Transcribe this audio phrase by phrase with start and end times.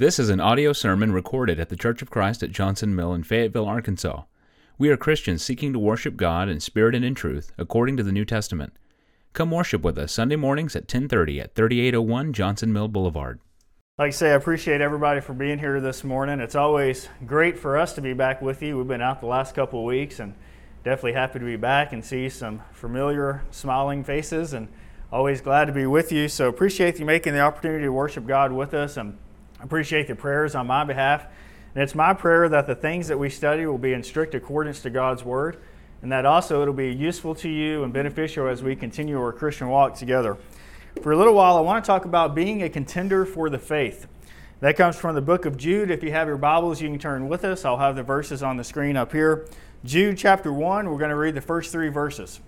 [0.00, 3.22] This is an audio sermon recorded at the Church of Christ at Johnson Mill in
[3.22, 4.22] Fayetteville, Arkansas.
[4.78, 8.10] We are Christians seeking to worship God in spirit and in truth, according to the
[8.10, 8.72] New Testament.
[9.34, 13.40] Come worship with us Sunday mornings at 10:30 at 3801 Johnson Mill Boulevard.
[13.98, 16.40] Like I say, I appreciate everybody for being here this morning.
[16.40, 18.78] It's always great for us to be back with you.
[18.78, 20.32] We've been out the last couple of weeks and
[20.82, 24.68] definitely happy to be back and see some familiar smiling faces and
[25.12, 26.26] always glad to be with you.
[26.26, 29.18] So appreciate you making the opportunity to worship God with us and
[29.62, 31.26] appreciate the prayers on my behalf.
[31.74, 34.80] And it's my prayer that the things that we study will be in strict accordance
[34.82, 35.58] to God's Word
[36.02, 39.68] and that also it'll be useful to you and beneficial as we continue our Christian
[39.68, 40.36] walk together.
[41.02, 44.06] For a little while, I want to talk about being a contender for the faith.
[44.60, 45.90] That comes from the book of Jude.
[45.90, 47.64] If you have your Bibles, you can turn with us.
[47.64, 49.46] I'll have the verses on the screen up here.
[49.84, 52.40] Jude chapter 1, we're going to read the first three verses.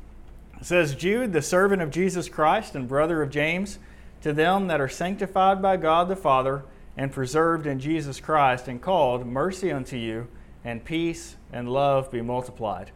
[0.61, 3.79] It says, Jude, the servant of Jesus Christ and brother of James,
[4.23, 6.65] to them that are sanctified by God the Father
[6.97, 10.29] and preserved in Jesus Christ and called, mercy unto you,
[10.65, 12.91] and peace and love be multiplied.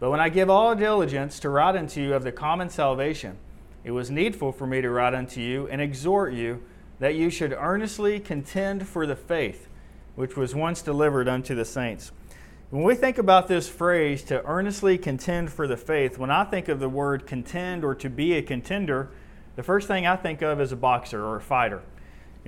[0.00, 3.36] But when I give all diligence to write unto you of the common salvation,
[3.84, 6.62] it was needful for me to write unto you and exhort you
[7.00, 9.68] that you should earnestly contend for the faith
[10.18, 12.10] which was once delivered unto the saints.
[12.70, 16.66] When we think about this phrase, to earnestly contend for the faith, when I think
[16.66, 19.10] of the word contend or to be a contender,
[19.54, 21.82] the first thing I think of is a boxer or a fighter.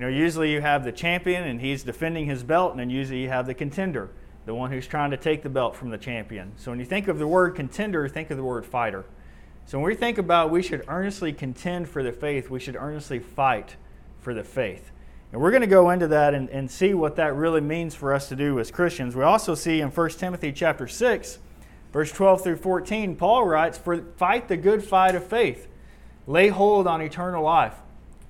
[0.01, 3.21] You know, usually you have the champion and he's defending his belt, and then usually
[3.21, 4.09] you have the contender,
[4.47, 6.53] the one who's trying to take the belt from the champion.
[6.57, 9.05] So when you think of the word contender, think of the word fighter.
[9.67, 13.19] So when we think about we should earnestly contend for the faith, we should earnestly
[13.19, 13.75] fight
[14.21, 14.89] for the faith.
[15.31, 18.11] And we're going to go into that and, and see what that really means for
[18.11, 19.15] us to do as Christians.
[19.15, 21.37] We also see in 1 Timothy chapter 6,
[21.93, 25.67] verse 12 through 14, Paul writes, For fight the good fight of faith,
[26.25, 27.75] lay hold on eternal life,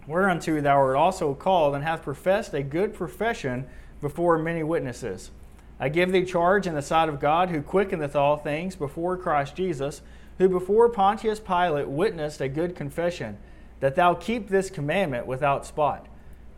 [0.08, 3.68] whereunto thou art also called, and hast professed a good profession
[4.02, 5.32] before many witnesses.
[5.80, 9.56] I give thee charge in the sight of God, who quickeneth all things before Christ
[9.56, 10.02] Jesus,
[10.38, 13.38] who before Pontius Pilate witnessed a good confession,
[13.80, 16.08] that thou keep this commandment without spot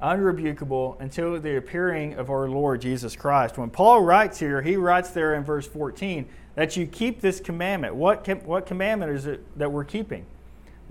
[0.03, 3.57] unrebukable until the appearing of our Lord Jesus Christ.
[3.57, 7.95] When Paul writes here, he writes there in verse 14 that you keep this commandment.
[7.95, 10.25] What, what commandment is it that we're keeping?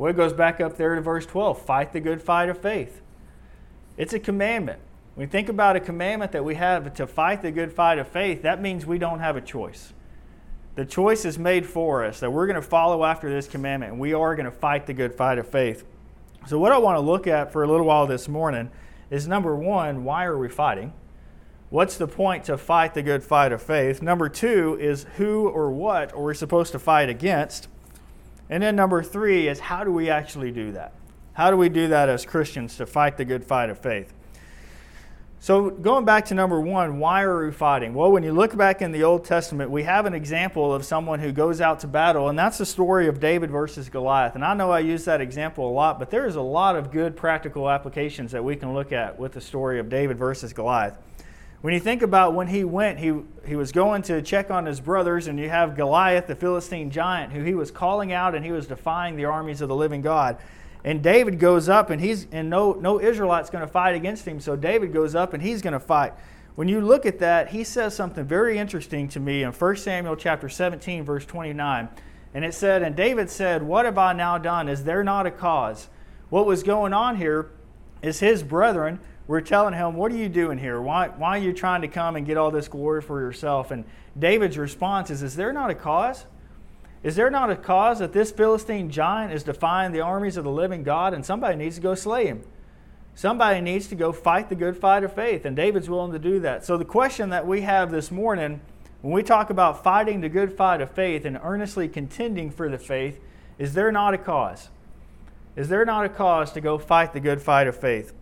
[0.03, 3.03] Well, it goes back up there to verse 12 fight the good fight of faith.
[3.97, 4.81] It's a commandment.
[5.15, 8.09] When we think about a commandment that we have to fight the good fight of
[8.09, 9.93] faith, that means we don't have a choice.
[10.75, 14.01] The choice is made for us that we're going to follow after this commandment and
[14.01, 15.85] we are going to fight the good fight of faith.
[16.49, 18.73] So, what I want to look at for a little while this morning
[19.09, 20.95] is number one, why are we fighting?
[21.71, 24.03] What's the point to fight the good fight of faith?
[24.03, 27.69] Number two is who or what are we supposed to fight against?
[28.53, 30.93] And then number three is how do we actually do that?
[31.33, 34.13] How do we do that as Christians to fight the good fight of faith?
[35.41, 37.95] So, going back to number one, why are we fighting?
[37.95, 41.19] Well, when you look back in the Old Testament, we have an example of someone
[41.19, 44.35] who goes out to battle, and that's the story of David versus Goliath.
[44.35, 47.17] And I know I use that example a lot, but there's a lot of good
[47.17, 50.99] practical applications that we can look at with the story of David versus Goliath.
[51.63, 53.15] When you think about when he went, he,
[53.47, 57.33] he was going to check on his brothers, and you have Goliath, the Philistine giant,
[57.33, 60.39] who he was calling out and he was defying the armies of the living God.
[60.85, 64.41] And David goes up, and he's and no no Israelite's going to fight against him.
[64.41, 66.13] So David goes up, and he's going to fight.
[66.57, 70.17] When you look at that, he says something very interesting to me in 1 Samuel
[70.17, 71.89] chapter 17, verse 29.
[72.35, 74.69] And it said, And David said, What have I now done?
[74.69, 75.89] Is there not a cause?
[76.29, 77.51] What was going on here
[78.03, 78.99] is his brethren
[79.33, 80.81] were telling him, What are you doing here?
[80.81, 83.71] Why, why are you trying to come and get all this glory for yourself?
[83.71, 83.85] And
[84.19, 86.27] David's response is, Is there not a cause?
[87.03, 90.51] Is there not a cause that this Philistine giant is defying the armies of the
[90.51, 92.43] living God and somebody needs to go slay him?
[93.15, 96.39] Somebody needs to go fight the good fight of faith, and David's willing to do
[96.41, 96.65] that.
[96.65, 98.61] So, the question that we have this morning,
[99.01, 102.79] when we talk about fighting the good fight of faith and earnestly contending for the
[102.79, 103.19] faith,
[103.59, 104.69] is there not a cause?
[105.57, 108.15] Is there not a cause to go fight the good fight of faith?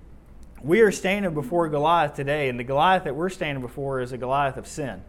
[0.63, 4.19] We are standing before Goliath today, and the Goliath that we're standing before is a
[4.19, 5.03] Goliath of sin.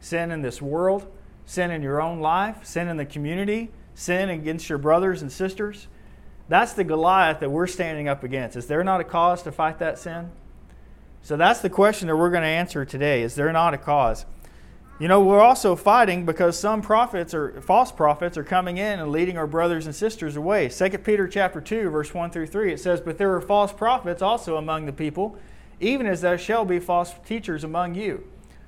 [0.00, 1.06] Sin in this world,
[1.44, 5.86] sin in your own life, sin in the community, sin against your brothers and sisters.
[6.48, 8.56] That's the Goliath that we're standing up against.
[8.56, 10.30] Is there not a cause to fight that sin?
[11.22, 13.22] So that's the question that we're going to answer today.
[13.22, 14.26] Is there not a cause?
[14.98, 19.12] You know, we're also fighting because some prophets or false prophets are coming in and
[19.12, 20.68] leading our brothers and sisters away.
[20.70, 24.22] 2 Peter chapter 2, verse 1 through 3, it says, But there are false prophets
[24.22, 25.36] also among the people,
[25.80, 28.26] even as there shall be false teachers among you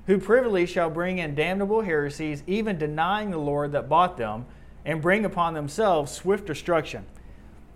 [0.09, 4.47] who privily shall bring in damnable heresies, even denying the Lord that bought them,
[4.83, 7.05] and bring upon themselves swift destruction.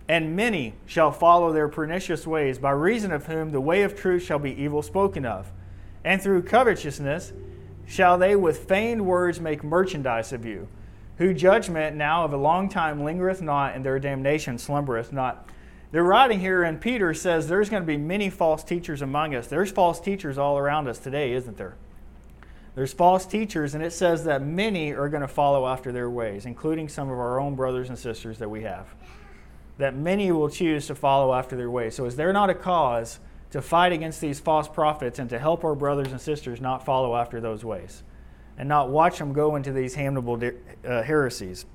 [0.09, 4.23] and many shall follow their pernicious ways, by reason of whom the way of truth
[4.23, 5.51] shall be evil spoken of.
[6.03, 7.31] And through covetousness
[7.85, 10.68] shall they with feigned words make merchandise of you,
[11.18, 15.47] who judgment now of a long time lingereth not, and their damnation slumbereth not.
[15.91, 19.47] They're writing here, and Peter says there's going to be many false teachers among us.
[19.47, 21.75] There's false teachers all around us today, isn't there?
[22.75, 26.47] There's false teachers, and it says that many are going to follow after their ways,
[26.47, 28.88] including some of our own brothers and sisters that we have
[29.77, 31.95] that many will choose to follow after their ways.
[31.95, 33.19] So, is there not a cause
[33.53, 37.15] to fight against these false prophets and to help our brothers and sisters not follow
[37.15, 38.01] after those ways
[38.57, 40.41] and not watch them go into these damnable
[40.83, 41.67] uh, heresies?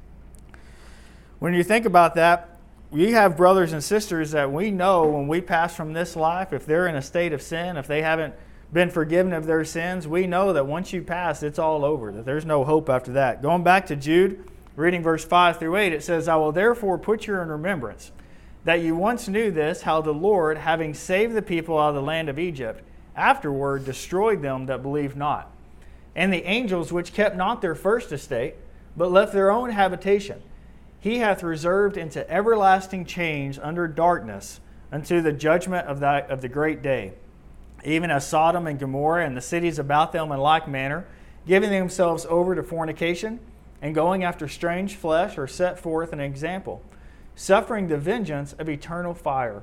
[1.38, 2.58] When you think about that,
[2.90, 6.66] we have brothers and sisters that we know when we pass from this life, if
[6.66, 8.34] they're in a state of sin, if they haven't
[8.72, 12.24] been forgiven of their sins, we know that once you pass, it's all over, that
[12.24, 13.40] there's no hope after that.
[13.40, 14.44] Going back to Jude,
[14.74, 18.10] reading verse 5 through 8, it says, I will therefore put you in remembrance
[18.68, 22.02] that you once knew this, how the Lord, having saved the people out of the
[22.02, 22.82] land of Egypt,
[23.16, 25.50] afterward destroyed them that believed not,
[26.14, 28.56] and the angels which kept not their first estate,
[28.94, 30.42] but left their own habitation.
[31.00, 34.60] He hath reserved into everlasting change under darkness
[34.92, 37.14] unto the judgment of, that, of the great day,
[37.86, 41.06] even as Sodom and Gomorrah and the cities about them in like manner,
[41.46, 43.40] giving themselves over to fornication
[43.80, 46.82] and going after strange flesh are set forth an example,
[47.38, 49.62] suffering the vengeance of eternal fire.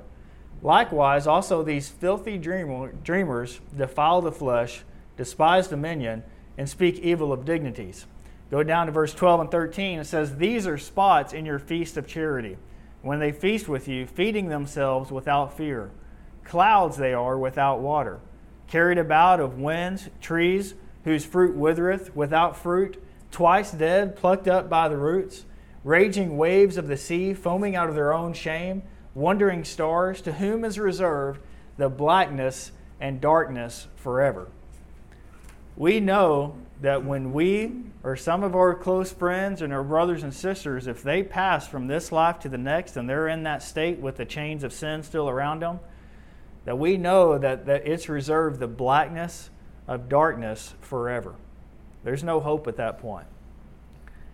[0.62, 4.82] Likewise, also these filthy dreamers defile the flesh,
[5.18, 6.22] despise dominion,
[6.56, 8.06] and speak evil of dignities.
[8.50, 9.98] Go down to verse 12 and 13.
[9.98, 12.56] It says, These are spots in your feast of charity,
[13.02, 15.90] when they feast with you, feeding themselves without fear.
[16.44, 18.20] Clouds they are without water,
[18.68, 20.74] carried about of winds, trees
[21.04, 25.44] whose fruit withereth, without fruit twice dead, plucked up by the roots,
[25.86, 28.82] raging waves of the sea, foaming out of their own shame,
[29.14, 31.40] wandering stars, to whom is reserved
[31.78, 34.48] the blackness and darkness forever.
[35.76, 37.72] We know that when we
[38.02, 41.86] or some of our close friends and our brothers and sisters, if they pass from
[41.86, 45.04] this life to the next and they're in that state with the chains of sin
[45.04, 45.78] still around them,
[46.64, 49.50] that we know that, that it's reserved the blackness
[49.86, 51.36] of darkness forever.
[52.02, 53.26] There's no hope at that point.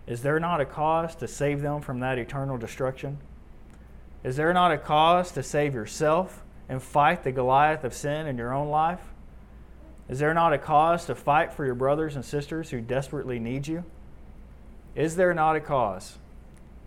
[0.05, 3.19] Is there not a cause to save them from that eternal destruction?
[4.23, 8.37] Is there not a cause to save yourself and fight the Goliath of sin in
[8.37, 9.01] your own life?
[10.09, 13.67] Is there not a cause to fight for your brothers and sisters who desperately need
[13.67, 13.83] you?
[14.95, 16.17] Is there not a cause?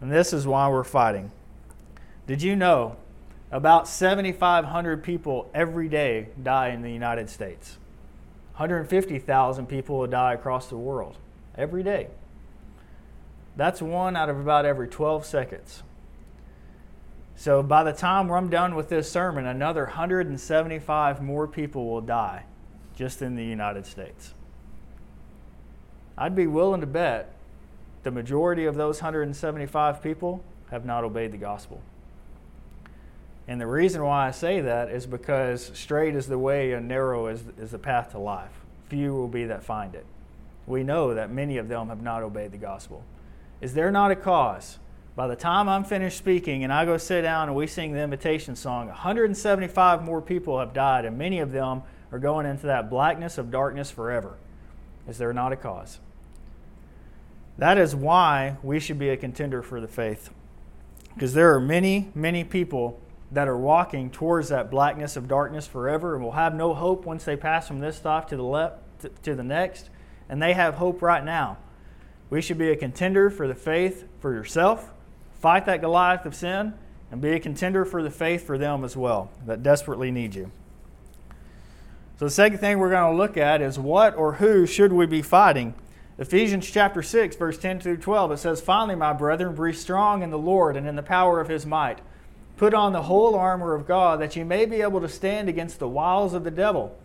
[0.00, 1.32] And this is why we're fighting.
[2.26, 2.96] Did you know
[3.50, 7.78] about 7,500 people every day die in the United States?
[8.56, 11.16] 150,000 people die across the world
[11.56, 12.08] every day.
[13.56, 15.82] That's one out of about every 12 seconds.
[17.36, 22.44] So by the time I'm done with this sermon, another 175 more people will die
[22.94, 24.32] just in the United States.
[26.16, 27.32] I'd be willing to bet
[28.02, 31.82] the majority of those 175 people have not obeyed the gospel.
[33.48, 37.26] And the reason why I say that is because straight is the way and narrow
[37.26, 38.50] is, is the path to life.
[38.88, 40.06] Few will be that find it.
[40.66, 43.04] We know that many of them have not obeyed the gospel.
[43.60, 44.78] Is there not a cause?
[45.14, 48.02] By the time I'm finished speaking and I go sit down and we sing the
[48.02, 51.82] invitation song, 175 more people have died, and many of them
[52.12, 54.36] are going into that blackness of darkness forever.
[55.08, 56.00] Is there not a cause?
[57.58, 60.30] That is why we should be a contender for the faith.
[61.14, 63.00] Because there are many, many people
[63.32, 67.24] that are walking towards that blackness of darkness forever and will have no hope once
[67.24, 69.90] they pass from this life to the left to, to the next
[70.28, 71.58] and they have hope right now
[72.30, 74.92] we should be a contender for the faith for yourself
[75.40, 76.74] fight that goliath of sin
[77.10, 80.50] and be a contender for the faith for them as well that desperately need you.
[82.18, 85.06] So the second thing we're going to look at is what or who should we
[85.06, 85.74] be fighting?
[86.18, 90.30] Ephesians chapter 6 verse 10 through 12 it says finally my brethren be strong in
[90.30, 92.00] the Lord and in the power of his might.
[92.56, 95.78] Put on the whole armor of God, that you may be able to stand against
[95.78, 96.98] the wiles of the devil.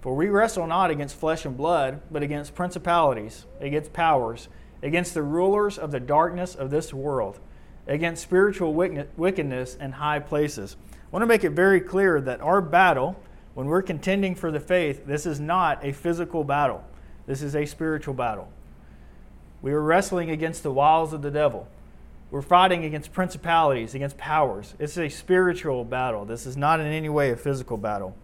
[0.00, 4.48] For we wrestle not against flesh and blood, but against principalities, against powers,
[4.82, 7.38] against the rulers of the darkness of this world,
[7.86, 10.76] against spiritual wickedness in high places.
[10.92, 13.16] I want to make it very clear that our battle,
[13.54, 16.84] when we're contending for the faith, this is not a physical battle.
[17.26, 18.48] This is a spiritual battle.
[19.62, 21.66] We are wrestling against the wiles of the devil.
[22.30, 24.74] We're fighting against principalities, against powers.
[24.78, 26.24] It's a spiritual battle.
[26.26, 28.14] This is not in any way a physical battle.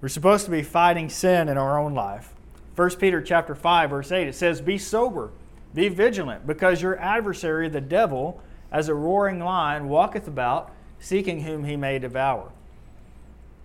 [0.00, 2.32] We're supposed to be fighting sin in our own life.
[2.76, 5.30] 1 Peter chapter 5 verse 8 it says be sober,
[5.74, 8.40] be vigilant because your adversary the devil
[8.74, 12.50] as a roaring lion walketh about, seeking whom he may devour.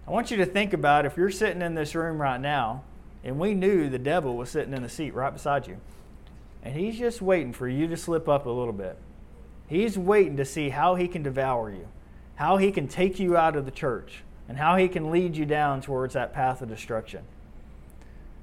[0.08, 2.84] I want you to think about if you're sitting in this room right now,
[3.24, 5.78] and we knew the devil was sitting in the seat right beside you,
[6.62, 8.98] and he's just waiting for you to slip up a little bit.
[9.68, 11.88] He's waiting to see how he can devour you,
[12.36, 15.46] how he can take you out of the church, and how he can lead you
[15.46, 17.24] down towards that path of destruction.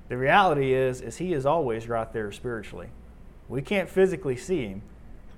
[0.09, 2.89] The reality is is he is always right there spiritually.
[3.49, 4.83] We can't physically see him,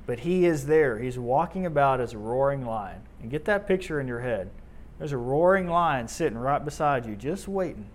[0.06, 0.98] but he is there.
[0.98, 3.02] He's walking about as a roaring lion.
[3.20, 4.50] And get that picture in your head.
[4.98, 7.86] There's a roaring lion sitting right beside you, just waiting,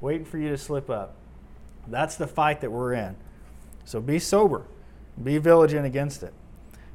[0.00, 1.14] waiting for you to slip up.
[1.86, 3.16] That's the fight that we're in.
[3.84, 4.64] So be sober,
[5.22, 6.34] be vigilant against it.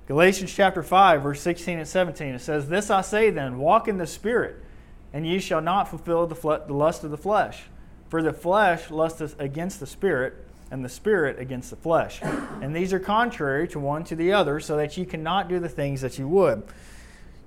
[0.08, 3.98] Galatians chapter 5, verse 16 and 17, it says, This I say then, walk in
[3.98, 4.58] the Spirit,
[5.14, 7.64] and ye shall not fulfill the, lust of the flesh.
[8.14, 10.36] For the flesh lusteth against the Spirit,
[10.70, 12.22] and the Spirit against the flesh.
[12.62, 15.68] And these are contrary to one to the other, so that ye cannot do the
[15.68, 16.62] things that ye would.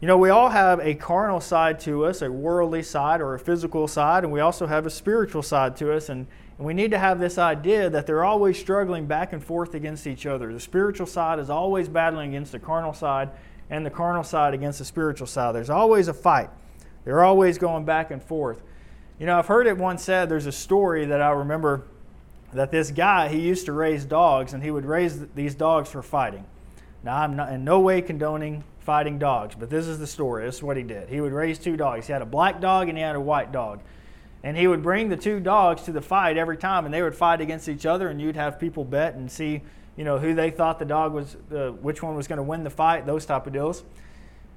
[0.00, 3.38] You know, we all have a carnal side to us, a worldly side or a
[3.38, 6.08] physical side, and we also have a spiritual side to us.
[6.08, 6.26] And
[6.58, 10.04] and we need to have this idea that they're always struggling back and forth against
[10.08, 10.52] each other.
[10.52, 13.30] The spiritual side is always battling against the carnal side,
[13.70, 15.54] and the carnal side against the spiritual side.
[15.54, 16.50] There's always a fight.
[17.04, 18.62] They're always going back and forth.
[19.18, 21.84] You know, I've heard it once said, there's a story that I remember
[22.52, 26.02] that this guy, he used to raise dogs, and he would raise these dogs for
[26.02, 26.44] fighting.
[27.02, 30.44] Now, I'm not in no way condoning fighting dogs, but this is the story.
[30.44, 31.08] This is what he did.
[31.08, 32.06] He would raise two dogs.
[32.06, 33.80] He had a black dog and he had a white dog.
[34.44, 37.14] And he would bring the two dogs to the fight every time, and they would
[37.14, 39.62] fight against each other, and you'd have people bet and see,
[39.96, 42.64] you know, who they thought the dog was, uh, which one was going to win
[42.64, 43.82] the fight, those type of deals.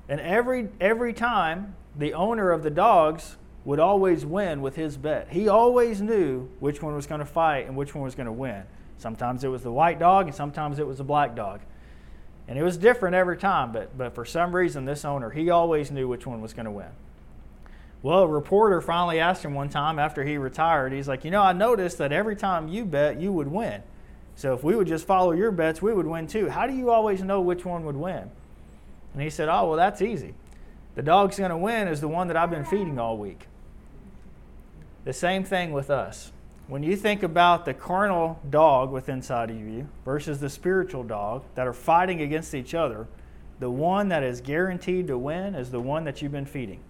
[0.09, 3.37] And every every time, the owner of the dogs
[3.69, 5.27] would always win with his bet.
[5.29, 8.31] He always knew which one was going to fight and which one was going to
[8.31, 8.63] win.
[8.97, 11.59] Sometimes it was the white dog, and sometimes it was the black dog.
[12.47, 15.91] And it was different every time, but, but for some reason, this owner, he always
[15.91, 16.89] knew which one was going to win.
[18.01, 21.43] Well, a reporter finally asked him one time after he retired, he's like, You know,
[21.43, 23.83] I noticed that every time you bet, you would win.
[24.35, 26.49] So if we would just follow your bets, we would win too.
[26.49, 28.31] How do you always know which one would win?
[29.13, 30.33] And he said, Oh, well, that's easy.
[30.95, 33.45] The dog's going to win is the one that I've been feeding all week.
[35.05, 36.31] The same thing with us.
[36.67, 41.43] When you think about the carnal dog within inside of you versus the spiritual dog
[41.55, 43.07] that are fighting against each other,
[43.59, 46.81] the one that is guaranteed to win is the one that you've been feeding.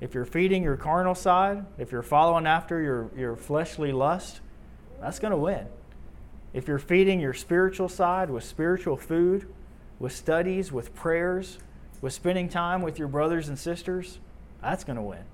[0.00, 4.40] If you're feeding your carnal side, if you're following after your, your fleshly lust,
[5.00, 5.66] that's going to win.
[6.52, 9.46] If you're feeding your spiritual side with spiritual food,
[9.98, 11.58] with studies, with prayers,
[12.00, 14.18] with spending time with your brothers and sisters,
[14.60, 15.24] that's going to win.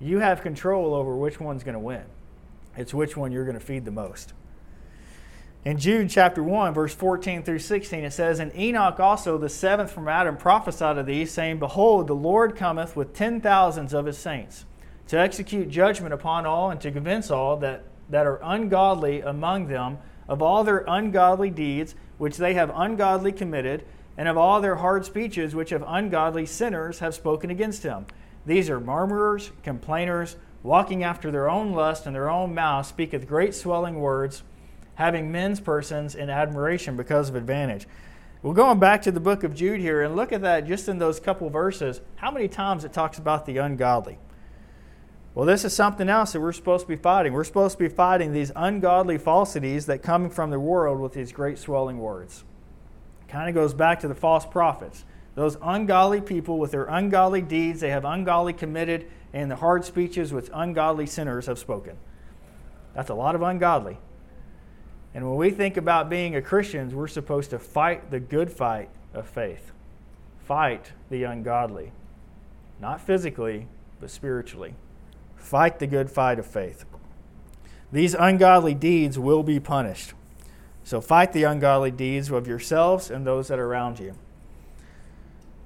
[0.00, 2.04] You have control over which one's going to win.
[2.76, 4.32] It's which one you're going to feed the most.
[5.64, 9.90] In Jude chapter 1, verse 14 through 16, it says, And Enoch also, the seventh
[9.90, 14.16] from Adam, prophesied of these, saying, Behold, the Lord cometh with ten thousands of his
[14.16, 14.64] saints,
[15.08, 19.98] to execute judgment upon all, and to convince all that, that are ungodly among them
[20.28, 23.84] of all their ungodly deeds which they have ungodly committed,
[24.16, 28.06] and of all their hard speeches which of ungodly sinners have spoken against him.
[28.48, 33.54] These are murmurers, complainers, walking after their own lust, and their own mouth speaketh great
[33.54, 34.42] swelling words
[34.94, 37.86] having men's persons in admiration because of advantage.
[38.40, 40.98] We're going back to the book of Jude here and look at that just in
[40.98, 44.16] those couple verses, how many times it talks about the ungodly.
[45.34, 47.34] Well, this is something else that we're supposed to be fighting.
[47.34, 51.32] We're supposed to be fighting these ungodly falsities that come from the world with these
[51.32, 52.44] great swelling words.
[53.28, 55.04] Kind of goes back to the false prophets.
[55.38, 60.32] Those ungodly people with their ungodly deeds, they have ungodly committed, and the hard speeches
[60.32, 61.96] which ungodly sinners have spoken.
[62.92, 63.98] That's a lot of ungodly.
[65.14, 68.90] And when we think about being a Christian, we're supposed to fight the good fight
[69.14, 69.70] of faith,
[70.40, 71.92] fight the ungodly,
[72.80, 73.68] not physically,
[74.00, 74.74] but spiritually.
[75.36, 76.84] Fight the good fight of faith.
[77.92, 80.14] These ungodly deeds will be punished.
[80.82, 84.14] So fight the ungodly deeds of yourselves and those that are around you.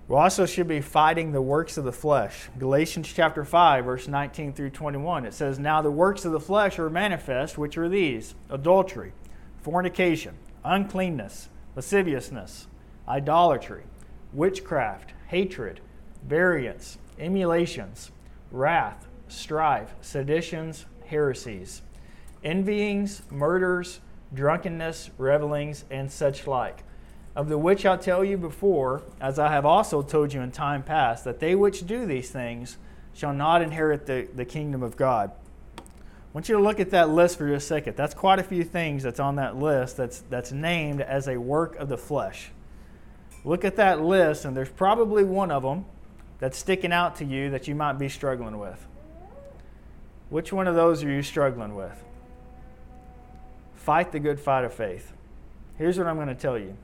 [0.08, 2.48] We also should be fighting the works of the flesh.
[2.58, 5.24] Galatians chapter 5, verse 19 through 21.
[5.24, 9.12] It says, Now the works of the flesh are manifest, which are these adultery
[9.62, 12.66] fornication, uncleanness, lasciviousness,
[13.08, 13.84] idolatry,
[14.32, 15.80] witchcraft, hatred,
[16.26, 18.10] variance, emulations,
[18.50, 21.82] wrath, strife, seditions, heresies,
[22.44, 24.00] envyings, murders,
[24.34, 26.82] drunkenness, revelings, and such like.
[27.34, 30.82] Of the which I tell you before, as I have also told you in time
[30.82, 32.76] past, that they which do these things
[33.14, 35.32] shall not inherit the, the kingdom of God.
[35.78, 35.82] I
[36.34, 37.96] want you to look at that list for just a second.
[37.96, 41.76] That's quite a few things that's on that list that's, that's named as a work
[41.76, 42.50] of the flesh.
[43.44, 45.84] Look at that list, and there's probably one of them
[46.38, 48.86] that's sticking out to you that you might be struggling with.
[50.30, 52.02] Which one of those are you struggling with?
[53.74, 55.12] Fight the good fight of faith.
[55.76, 56.76] Here's what I'm going to tell you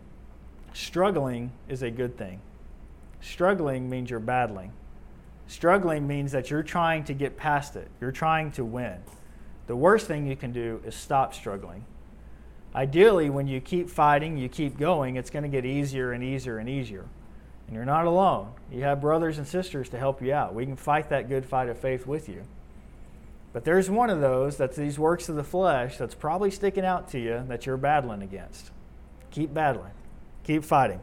[0.78, 2.40] struggling is a good thing.
[3.20, 4.72] Struggling means you're battling.
[5.48, 8.98] Struggling means that you're trying to get past it, you're trying to win.
[9.66, 11.84] The worst thing you can do is stop struggling.
[12.74, 16.58] Ideally, when you keep fighting, you keep going, it's going to get easier and easier
[16.58, 17.06] and easier.
[17.66, 18.52] And you're not alone.
[18.70, 20.54] You have brothers and sisters to help you out.
[20.54, 22.44] We can fight that good fight of faith with you.
[23.52, 27.08] But there's one of those that's these works of the flesh that's probably sticking out
[27.10, 28.70] to you that you're battling against.
[29.30, 29.92] Keep battling,
[30.48, 30.98] keep fighting.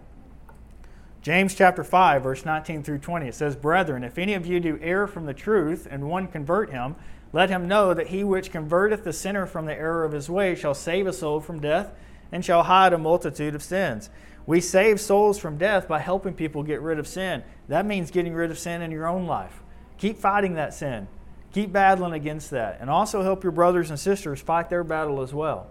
[1.21, 4.79] James chapter 5, verse 19 through 20, it says, Brethren, if any of you do
[4.81, 6.95] err from the truth, and one convert him,
[7.31, 10.55] let him know that he which converteth the sinner from the error of his way
[10.55, 11.91] shall save a soul from death
[12.31, 14.09] and shall hide a multitude of sins.
[14.47, 17.43] We save souls from death by helping people get rid of sin.
[17.67, 19.61] That means getting rid of sin in your own life.
[19.99, 21.07] Keep fighting that sin.
[21.53, 22.77] Keep battling against that.
[22.81, 25.67] And also help your brothers and sisters fight their battle as well.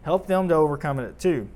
[0.00, 1.48] Help them to overcome it too.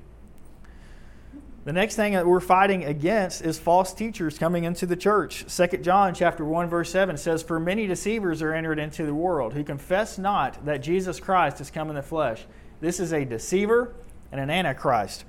[1.67, 5.43] The next thing that we're fighting against is false teachers coming into the church.
[5.53, 9.53] 2 John chapter 1 verse 7 says for many deceivers are entered into the world
[9.53, 12.45] who confess not that Jesus Christ has come in the flesh.
[12.79, 13.93] This is a deceiver
[14.31, 15.25] and an antichrist.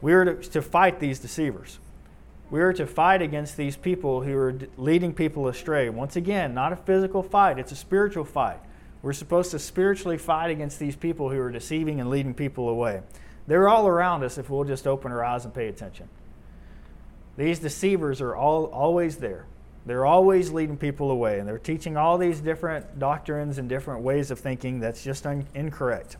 [0.00, 1.78] We are to fight these deceivers.
[2.50, 5.88] We are to fight against these people who are leading people astray.
[5.88, 8.58] Once again, not a physical fight, it's a spiritual fight.
[9.02, 13.02] We're supposed to spiritually fight against these people who are deceiving and leading people away.
[13.46, 16.08] They're all around us if we'll just open our eyes and pay attention.
[17.36, 19.46] These deceivers are all, always there.
[19.84, 24.32] They're always leading people away, and they're teaching all these different doctrines and different ways
[24.32, 26.16] of thinking that's just un- incorrect.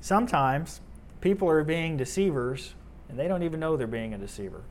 [0.00, 0.82] Sometimes
[1.22, 2.74] people are being deceivers,
[3.08, 4.62] and they don't even know they're being a deceiver.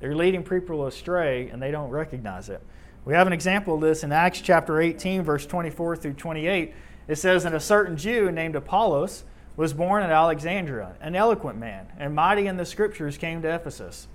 [0.00, 2.62] They're leading people astray, and they don't recognize it.
[3.04, 6.72] We have an example of this in Acts chapter 18, verse 24 through 28.
[7.06, 9.24] It says, And a certain Jew named Apollos,
[9.56, 14.08] was born at Alexandria, an eloquent man, and mighty in the scriptures came to Ephesus.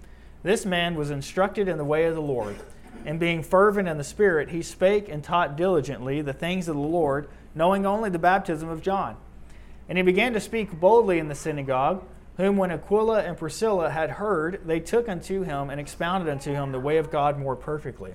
[0.43, 2.56] This man was instructed in the way of the Lord,
[3.06, 6.82] and being fervent in the Spirit, he spake and taught diligently the things of the
[6.82, 9.17] Lord, knowing only the baptism of John.
[9.88, 12.04] And he began to speak boldly in the synagogue,
[12.38, 16.71] whom when Aquila and Priscilla had heard, they took unto him and expounded unto him
[16.71, 18.13] the way of God more perfectly.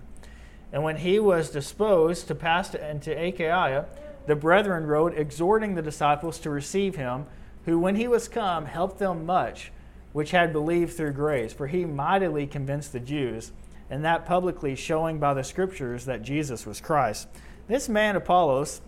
[0.72, 3.86] And when he was disposed to pass into Achaia,
[4.26, 7.26] the brethren wrote, exhorting the disciples to receive him,
[7.64, 9.72] who, when he was come, helped them much,
[10.12, 11.52] which had believed through grace.
[11.52, 13.52] For he mightily convinced the Jews,
[13.88, 17.28] and that publicly showing by the scriptures that Jesus was Christ.
[17.68, 18.80] This man, Apollos,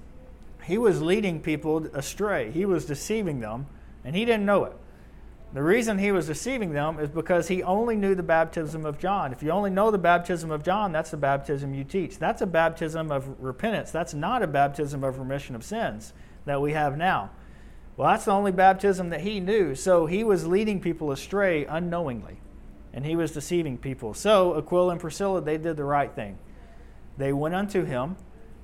[0.64, 3.66] he was leading people astray, he was deceiving them,
[4.04, 4.76] and he didn't know it.
[5.54, 9.32] The reason he was deceiving them is because he only knew the baptism of John.
[9.32, 12.18] If you only know the baptism of John, that's the baptism you teach.
[12.18, 13.90] That's a baptism of repentance.
[13.90, 16.14] That's not a baptism of remission of sins
[16.46, 17.30] that we have now.
[17.98, 19.74] Well, that's the only baptism that he knew.
[19.74, 22.40] So he was leading people astray unknowingly,
[22.94, 24.14] and he was deceiving people.
[24.14, 26.38] So Aquila and Priscilla, they did the right thing.
[27.18, 28.16] They went unto him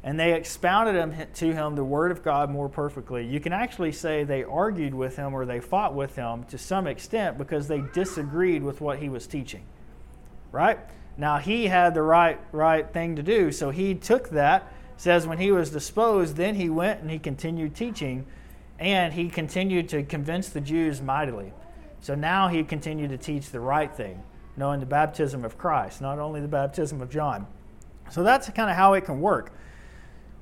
[0.05, 3.27] and they expounded to him the word of God more perfectly.
[3.27, 6.87] You can actually say they argued with him or they fought with him to some
[6.87, 9.63] extent because they disagreed with what he was teaching.
[10.53, 10.79] Right?
[11.17, 14.73] Now he had the right right thing to do, so he took that.
[14.97, 18.27] Says when he was disposed, then he went and he continued teaching,
[18.79, 21.53] and he continued to convince the Jews mightily.
[22.01, 24.23] So now he continued to teach the right thing,
[24.57, 27.47] knowing the baptism of Christ, not only the baptism of John.
[28.11, 29.53] So that's kind of how it can work.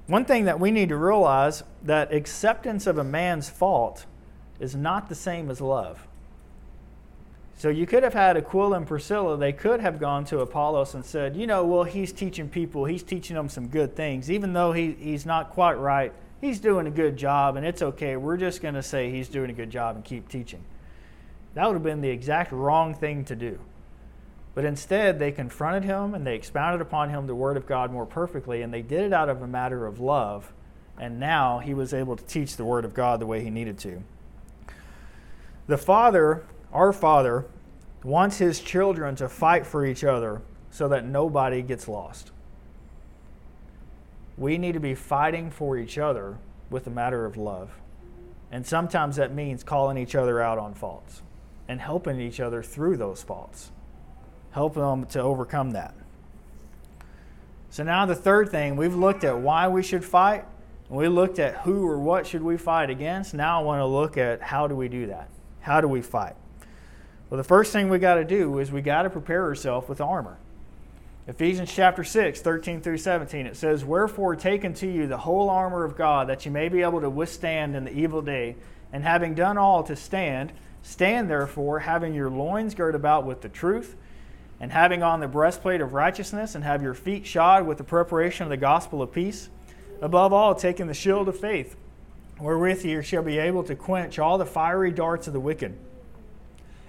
[0.06, 4.06] One thing that we need to realize that acceptance of a man's fault
[4.60, 6.06] is not the same as love.
[7.58, 11.04] So you could have had Aquila and Priscilla, they could have gone to Apollos and
[11.04, 14.30] said, you know, well, he's teaching people, he's teaching them some good things.
[14.30, 18.16] Even though he, he's not quite right, he's doing a good job, and it's okay.
[18.16, 20.62] We're just going to say he's doing a good job and keep teaching.
[21.54, 23.58] That would have been the exact wrong thing to do.
[24.56, 28.06] But instead, they confronted him and they expounded upon him the Word of God more
[28.06, 30.50] perfectly, and they did it out of a matter of love.
[30.98, 33.78] And now he was able to teach the Word of God the way he needed
[33.80, 34.02] to.
[35.66, 37.44] The Father, our Father,
[38.02, 40.40] wants his children to fight for each other
[40.70, 42.30] so that nobody gets lost.
[44.38, 46.38] We need to be fighting for each other
[46.70, 47.78] with a matter of love.
[48.50, 51.20] And sometimes that means calling each other out on faults
[51.68, 53.70] and helping each other through those faults
[54.56, 55.92] help them to overcome that.
[57.68, 60.46] So now the third thing, we've looked at why we should fight.
[60.88, 63.34] We looked at who or what should we fight against.
[63.34, 65.28] Now I want to look at how do we do that?
[65.60, 66.36] How do we fight?
[67.28, 70.00] Well, the first thing we got to do is we got to prepare ourselves with
[70.00, 70.38] armor.
[71.26, 75.84] Ephesians chapter 6, 13 through 17, it says, Wherefore take unto you the whole armor
[75.84, 78.56] of God, that you may be able to withstand in the evil day,
[78.90, 83.50] and having done all to stand, stand therefore, having your loins girt about with the
[83.50, 83.96] truth,
[84.60, 88.44] and having on the breastplate of righteousness, and have your feet shod with the preparation
[88.44, 89.48] of the gospel of peace.
[90.00, 91.76] Above all, taking the shield of faith,
[92.40, 95.76] wherewith you shall be able to quench all the fiery darts of the wicked.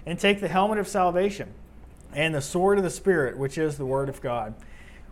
[0.05, 1.49] And take the helmet of salvation
[2.13, 4.53] and the sword of the Spirit, which is the Word of God.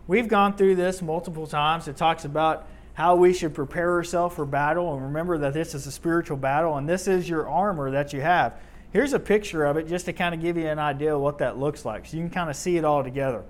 [0.06, 1.88] We've gone through this multiple times.
[1.88, 5.86] It talks about how we should prepare ourselves for battle, and remember that this is
[5.86, 8.54] a spiritual battle, and this is your armor that you have.
[8.96, 11.36] Here's a picture of it just to kind of give you an idea of what
[11.36, 13.44] that looks like, so you can kind of see it all together.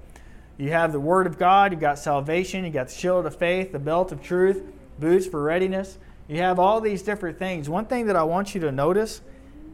[0.58, 3.70] You have the Word of God, you've got salvation, you've got the shield of faith,
[3.70, 4.64] the belt of truth,
[4.98, 5.98] boots for readiness.
[6.26, 7.68] You have all these different things.
[7.68, 9.20] One thing that I want you to notice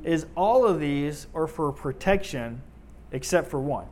[0.05, 2.61] is all of these are for protection
[3.11, 3.87] except for one.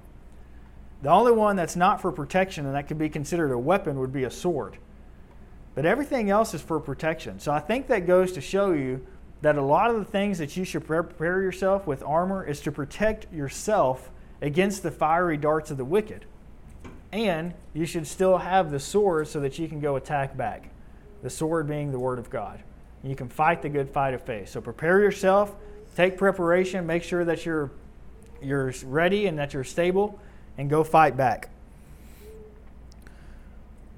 [1.01, 4.12] The only one that's not for protection and that could be considered a weapon would
[4.12, 4.77] be a sword.
[5.75, 7.40] But everything else is for protection.
[7.40, 9.07] So I think that goes to show you
[9.42, 12.72] that a lot of the things that you should prepare yourself with armor is to
[12.72, 14.11] protect yourself
[14.42, 16.24] against the fiery darts of the wicked.
[17.12, 20.70] And you should still have the sword so that you can go attack back.
[21.22, 22.62] The sword being the word of God.
[23.03, 24.50] You can fight the good fight of faith.
[24.50, 25.55] So prepare yourself,
[25.96, 27.70] take preparation, make sure that you're
[28.42, 30.18] you're ready and that you're stable,
[30.57, 31.50] and go fight back.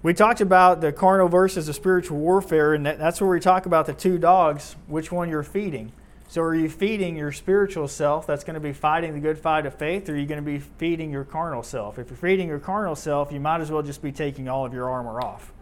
[0.03, 3.87] We talked about the carnal versus the spiritual warfare, and that's where we talk about
[3.87, 5.93] the two dogs, which one you're feeding.
[6.27, 9.65] So, are you feeding your spiritual self that's going to be fighting the good fight
[9.65, 12.01] of faith, or are you going to be feeding your carnal self?
[12.01, 14.75] If you're feeding your carnal self, you might as well just be taking all of
[14.75, 15.53] your armor off.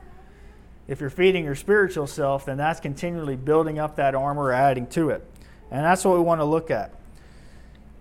[0.88, 5.11] If you're feeding your spiritual self, then that's continually building up that armor, adding to
[5.11, 5.22] it.
[5.70, 6.94] And that's what we want to look at.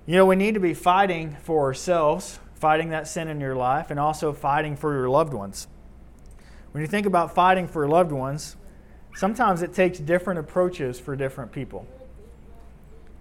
[0.05, 3.91] You know, we need to be fighting for ourselves, fighting that sin in your life,
[3.91, 5.67] and also fighting for your loved ones.
[6.71, 8.55] When you think about fighting for loved ones,
[9.15, 11.87] sometimes it takes different approaches for different people.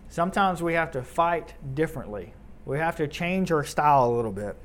[0.09, 2.35] Sometimes we have to fight differently.
[2.65, 4.57] We have to change our style a little bit.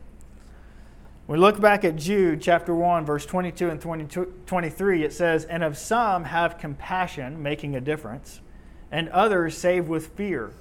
[1.27, 5.63] We look back at Jude chapter 1, verse 22 and 22, 23, it says, And
[5.63, 8.41] of some have compassion, making a difference,
[8.91, 10.51] and others save with fear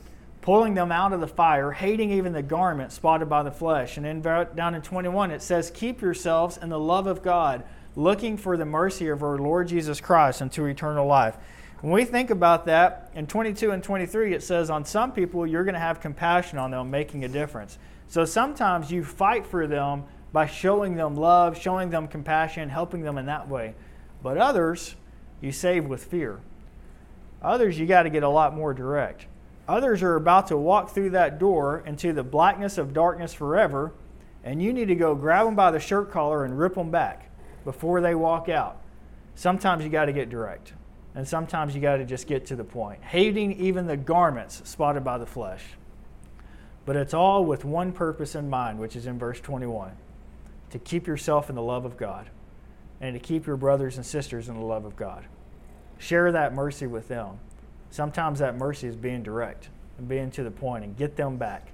[0.42, 3.96] pulling them out of the fire, hating even the garment spotted by the flesh.
[3.96, 7.62] And then down in 21, it says, Keep yourselves in the love of God,
[7.96, 11.36] looking for the mercy of our Lord Jesus Christ unto eternal life.
[11.80, 15.64] When we think about that, in 22 and 23, it says, On some people, you're
[15.64, 17.78] going to have compassion on them, making a difference.
[18.08, 23.18] So sometimes you fight for them by showing them love, showing them compassion, helping them
[23.18, 23.74] in that way.
[24.22, 24.94] But others,
[25.40, 26.38] you save with fear.
[27.42, 29.26] Others, you got to get a lot more direct.
[29.66, 33.92] Others are about to walk through that door into the blackness of darkness forever,
[34.44, 37.31] and you need to go grab them by the shirt collar and rip them back
[37.64, 38.80] before they walk out.
[39.34, 40.72] Sometimes you got to get direct,
[41.14, 45.04] and sometimes you got to just get to the point, hating even the garments spotted
[45.04, 45.62] by the flesh.
[46.84, 49.92] But it's all with one purpose in mind, which is in verse 21
[50.70, 52.30] to keep yourself in the love of God
[53.00, 55.24] and to keep your brothers and sisters in the love of God.
[55.98, 57.38] Share that mercy with them.
[57.90, 61.68] Sometimes that mercy is being direct and being to the point and get them back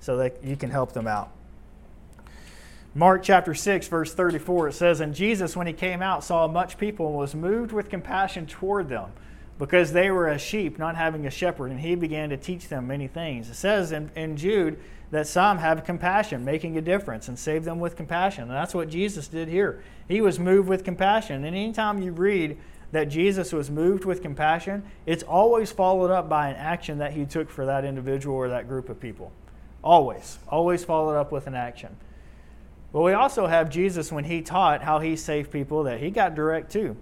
[0.00, 1.32] so that you can help them out.
[2.94, 6.76] Mark chapter 6, verse 34, it says, And Jesus, when he came out, saw much
[6.76, 9.12] people and was moved with compassion toward them
[9.58, 12.86] because they were as sheep, not having a shepherd, and he began to teach them
[12.86, 13.48] many things.
[13.48, 14.78] It says in, in Jude
[15.10, 18.42] that some have compassion, making a difference, and save them with compassion.
[18.42, 19.82] And that's what Jesus did here.
[20.06, 21.44] He was moved with compassion.
[21.44, 22.58] And anytime you read
[22.92, 27.24] that Jesus was moved with compassion, it's always followed up by an action that he
[27.24, 29.32] took for that individual or that group of people.
[29.82, 30.38] Always.
[30.46, 31.96] Always followed up with an action.
[32.92, 36.34] But we also have Jesus when he taught how he saved people that he got
[36.34, 36.96] direct too.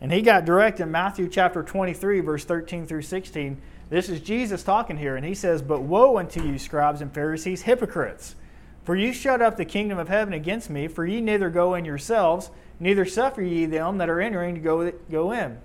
[0.00, 3.60] And he got direct in Matthew chapter 23, verse 13 through 16.
[3.90, 7.62] This is Jesus talking here, and he says, But woe unto you, scribes and Pharisees,
[7.62, 8.34] hypocrites!
[8.82, 11.84] For you shut up the kingdom of heaven against me, for ye neither go in
[11.84, 12.50] yourselves,
[12.80, 15.58] neither suffer ye them that are entering to go, go in.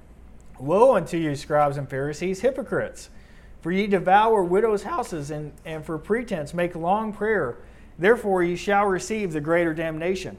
[0.60, 3.10] Woe unto you, scribes and Pharisees, hypocrites!
[3.62, 7.58] For ye devour widows' houses, and, and for pretense make long prayer.
[8.00, 10.38] Therefore ye shall receive the greater damnation.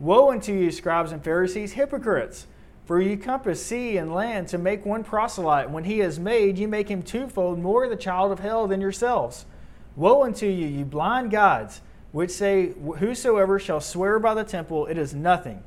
[0.00, 2.46] Woe unto you, scribes and Pharisees, hypocrites!
[2.86, 5.70] For ye compass sea and land to make one proselyte.
[5.70, 9.46] When he is made, ye make him twofold more the child of hell than yourselves.
[9.94, 11.82] Woe unto you, ye blind guides!
[12.12, 15.62] which say, Whosoever shall swear by the temple, it is nothing.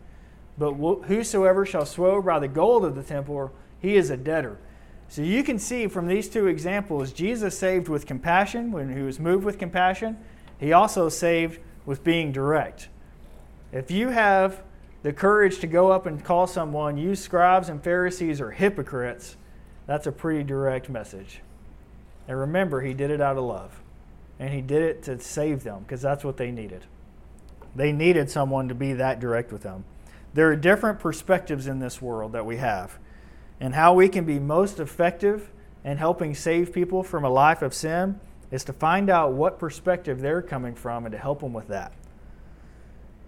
[0.58, 4.58] But whosoever shall swear by the gold of the temple, he is a debtor.
[5.10, 9.20] So you can see from these two examples, Jesus saved with compassion when he was
[9.20, 10.18] moved with compassion.
[10.60, 12.90] He also saved with being direct.
[13.72, 14.64] If you have
[15.04, 19.38] the courage to go up and call someone, you scribes and Pharisees are hypocrites,
[19.86, 21.42] that's a pretty direct message.
[22.28, 23.82] And remember, he did it out of love.
[24.40, 26.86] And he did it to save them because that's what they needed.
[27.76, 29.86] They needed someone to be that direct with them.
[30.34, 32.98] There are different perspectives in this world that we have.
[33.60, 35.52] And how we can be most effective
[35.84, 38.20] in helping save people from a life of sin
[38.52, 41.94] is to find out what perspective they're coming from and to help them with that.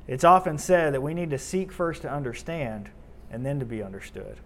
[0.08, 2.89] It's often said that we need to seek first to understand
[3.30, 4.38] and then to be understood.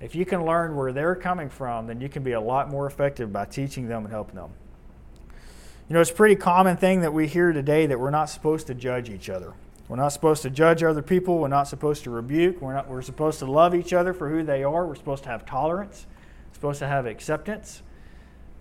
[0.00, 2.86] If you can learn where they're coming from, then you can be a lot more
[2.86, 4.50] effective by teaching them and helping them.
[5.88, 8.66] You know, it's a pretty common thing that we hear today that we're not supposed
[8.66, 9.54] to judge each other.
[9.88, 11.38] We're not supposed to judge other people.
[11.38, 12.60] We're not supposed to rebuke.
[12.60, 14.86] We're, not, we're supposed to love each other for who they are.
[14.86, 16.06] We're supposed to have tolerance.
[16.48, 17.82] We're supposed to have acceptance.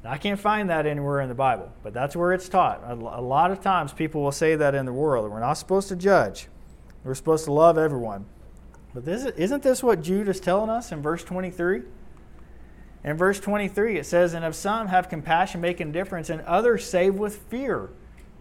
[0.07, 2.81] I can't find that anywhere in the Bible, but that's where it's taught.
[2.87, 5.29] A, lot of times people will say that in the world.
[5.31, 6.47] We're not supposed to judge.
[7.03, 8.25] We're supposed to love everyone.
[8.93, 11.81] But this, isn't this what Jude is telling us in verse 23?
[13.03, 17.15] In verse 23, it says, And of some have compassion, making difference, and others save
[17.15, 17.89] with fear,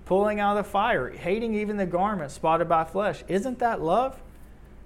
[0.05, 3.23] pulling out of the fire, hating even the garment spotted by flesh.
[3.29, 4.21] Isn't that love?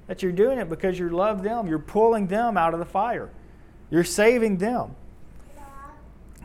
[0.06, 1.68] That you're doing it because you love them.
[1.68, 3.30] You're pulling them out of the fire,
[3.90, 4.96] you're saving them.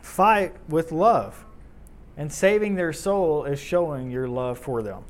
[0.06, 1.44] Fight with love.
[2.16, 5.02] And saving their soul is showing your love for them.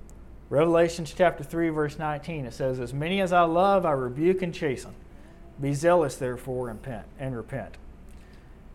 [0.49, 4.53] Revelations chapter 3, verse 19, it says, As many as I love, I rebuke and
[4.55, 4.95] chasten.
[5.61, 7.07] Be zealous, therefore, and repent.
[7.21, 7.77] And repent.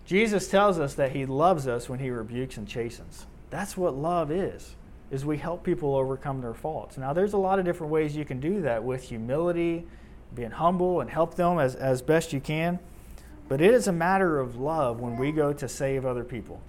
[0.05, 3.25] Jesus tells us that he loves us when he rebukes and chastens.
[3.49, 4.75] That's what love is,
[5.10, 6.97] is we help people overcome their faults.
[6.97, 9.88] Now, there's a lot of different ways you can do that with humility,
[10.36, 12.79] being humble, and help them as, as best you can.
[13.47, 16.62] But it is a matter of love when we go to save other people.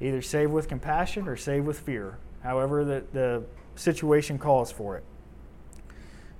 [0.00, 3.42] Either save with compassion or save with fear, however the, the
[3.74, 5.04] situation calls for it.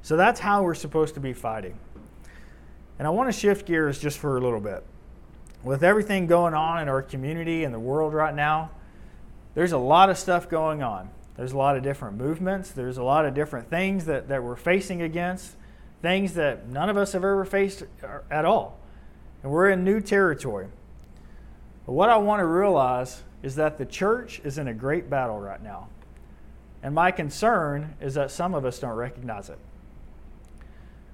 [0.03, 1.79] So that's how we're supposed to be fighting.
[2.99, 4.85] And I want to shift gears just for a little bit.
[5.63, 8.71] With everything going on in our community and the world right now,
[9.55, 11.11] there's a lot of stuff going on.
[11.37, 12.71] There's a lot of different movements.
[12.71, 15.57] There's a lot of different things that, that we're facing against,
[16.03, 18.79] things that none of us have ever faced uh, at all.
[19.43, 20.69] And we're in new territory.
[21.87, 25.39] But what I want to realize is that the church is in a great battle
[25.39, 25.89] right now.
[26.83, 29.59] And my concern is that some of us don't recognize it.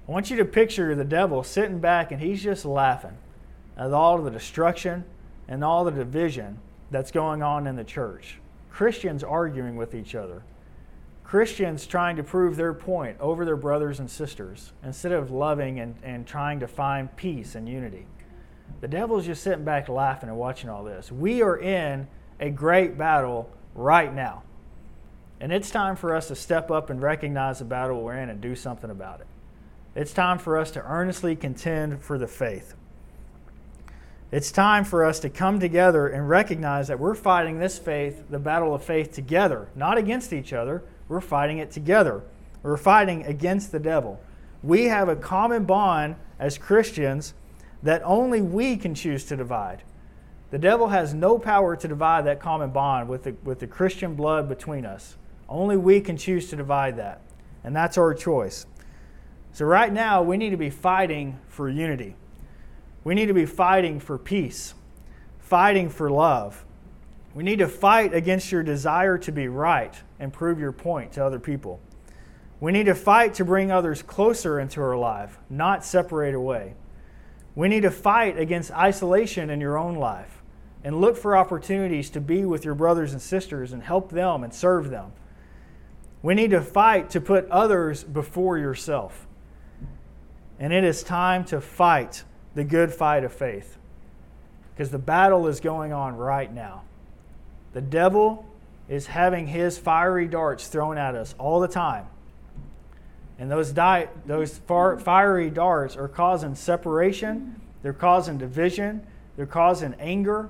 [0.07, 3.17] I want you to picture the devil sitting back and he's just laughing
[3.77, 5.03] at all the destruction
[5.47, 6.59] and all the division
[6.91, 8.39] that's going on in the church.
[8.69, 10.43] Christians arguing with each other.
[11.25, 15.95] Christians trying to prove their point over their brothers and sisters instead of loving and,
[16.03, 18.05] and trying to find peace and unity.
[18.81, 21.11] The devil's just sitting back laughing and watching all this.
[21.11, 22.07] We are in
[22.39, 24.43] a great battle right now.
[25.39, 28.39] And it's time for us to step up and recognize the battle we're in and
[28.39, 29.27] do something about it.
[29.95, 32.75] It's time for us to earnestly contend for the faith.
[34.31, 38.39] It's time for us to come together and recognize that we're fighting this faith, the
[38.39, 40.83] battle of faith, together, not against each other.
[41.07, 42.23] We're fighting it together.
[42.63, 44.19] We're fighting against the devil.
[44.63, 47.33] We have a common bond as Christians
[47.83, 49.83] that only we can choose to divide.
[50.51, 54.15] The devil has no power to divide that common bond with the, with the Christian
[54.15, 55.17] blood between us.
[55.47, 57.21] Only we can choose to divide that.
[57.63, 58.65] And that's our choice.
[59.53, 62.15] So, right now, we need to be fighting for unity.
[63.03, 64.73] We need to be fighting for peace,
[65.39, 66.64] fighting for love.
[67.35, 71.25] We need to fight against your desire to be right and prove your point to
[71.25, 71.81] other people.
[72.61, 76.75] We need to fight to bring others closer into our life, not separate away.
[77.53, 80.41] We need to fight against isolation in your own life
[80.81, 84.53] and look for opportunities to be with your brothers and sisters and help them and
[84.53, 85.11] serve them.
[86.21, 89.27] We need to fight to put others before yourself.
[90.57, 93.77] And it is time to fight the good fight of faith
[94.73, 96.83] because the battle is going on right now.
[97.75, 98.45] The devil
[98.87, 102.07] is having his fiery darts thrown at us all the time.
[103.37, 109.93] And those, di- those far- fiery darts are causing separation, they're causing division, they're causing
[109.95, 110.49] anger,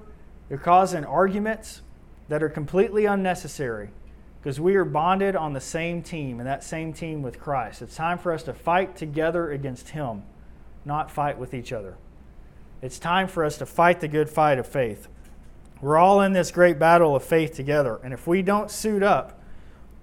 [0.50, 1.82] they're causing arguments
[2.30, 3.90] that are completely unnecessary
[4.40, 7.82] because we are bonded on the same team and that same team with Christ.
[7.82, 10.22] It's time for us to fight together against Him,
[10.86, 11.96] not fight with each other.
[12.84, 15.08] It's time for us to fight the good fight of faith.
[15.86, 19.40] We're all in this great battle of faith together, and if we don't suit up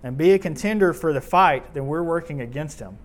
[0.04, 2.98] and be a contender for the fight, then we're working against Him.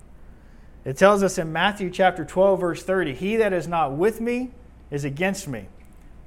[0.86, 4.52] It tells us in Matthew chapter 12, verse 30, He that is not with me
[4.92, 5.70] is against me,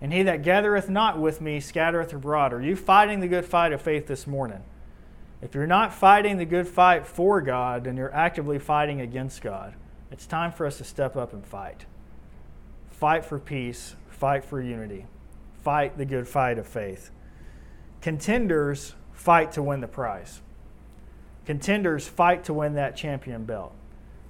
[0.01, 2.53] And he that gathereth not with me scattereth abroad.
[2.53, 4.65] Are you fighting the good fight of faith this morning?
[5.41, 9.75] If you're not fighting the good fight for God, then you're actively fighting against God.
[10.11, 11.87] It's time for us to step up and fight.
[12.91, 15.07] Fight for peace, fight for unity,
[15.63, 17.11] fight the good fight of faith.
[18.01, 20.41] Contenders fight to win the prize.
[21.47, 23.75] Contenders fight to win that champion belt.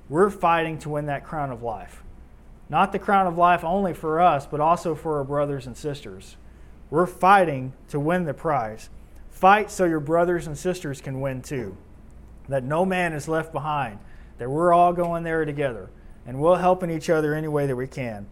[0.08, 2.02] We're fighting to win that crown of life.
[2.68, 6.36] Not the crown of life only for us, but also for our brothers and sisters.
[6.88, 8.90] We're fighting to win the prize.
[9.28, 11.76] Fight so your brothers and sisters can win too.
[12.48, 13.98] That no man is left behind.
[14.38, 15.90] That we're all going there together.
[16.26, 18.26] And we're helping each other any way that we can.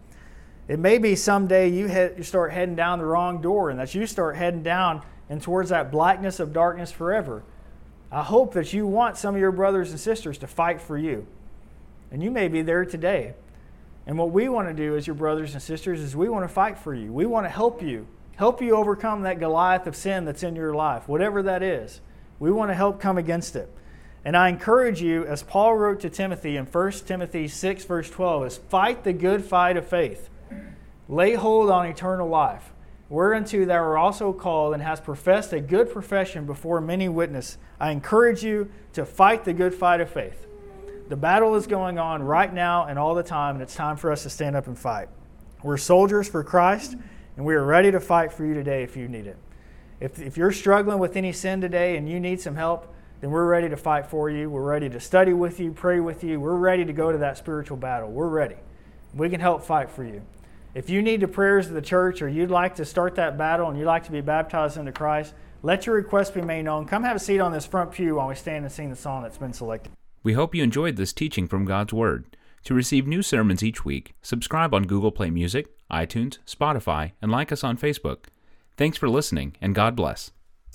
[0.69, 3.93] It may be someday you, head, you start heading down the wrong door and that
[3.93, 7.43] you start heading down and towards that blackness of darkness forever.
[8.11, 11.27] I hope that you want some of your brothers and sisters to fight for you.
[12.11, 13.33] And you may be there today.
[14.07, 16.53] And what we want to do as your brothers and sisters is we want to
[16.53, 17.11] fight for you.
[17.11, 18.07] We want to help you
[18.39, 21.99] help you overcome that Goliath of sin that's in your life, whatever that is.
[22.39, 23.69] We want to help come against it.
[24.23, 28.45] And I encourage you, as Paul wrote to Timothy in 1 Timothy 6, verse 12,
[28.45, 30.29] is fight the good fight of faith.
[31.09, 32.71] Lay hold on eternal life,
[33.09, 37.57] whereunto thou art also called and hast professed a good profession before many witnesses.
[37.81, 40.45] I encourage you to fight the good fight of faith.
[41.09, 44.11] The battle is going on right now and all the time, and it's time for
[44.11, 45.09] us to stand up and fight.
[45.63, 46.95] We're soldiers for Christ.
[47.39, 49.37] And we are ready to fight for you today if you need it.
[50.01, 53.45] If, if you're struggling with any sin today and you need some help, then we're
[53.45, 54.49] ready to fight for you.
[54.49, 56.37] We're ready to study with you, pray with you.
[56.41, 58.11] We're ready to go to that spiritual battle.
[58.11, 58.57] We're ready.
[59.13, 60.21] We can help fight for you.
[60.75, 63.69] If you need the prayers of the church or you'd like to start that battle
[63.69, 66.85] and you'd like to be baptized into Christ, let your request be made known.
[66.85, 69.23] Come have a seat on this front pew while we stand and sing the song
[69.23, 69.91] that's been selected.
[70.21, 72.37] We hope you enjoyed this teaching from God's Word.
[72.65, 77.51] To receive new sermons each week, subscribe on Google Play Music, iTunes, Spotify, and like
[77.51, 78.25] us on Facebook.
[78.77, 80.31] Thanks for listening, and God bless.